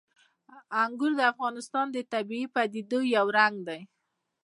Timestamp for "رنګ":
3.37-3.55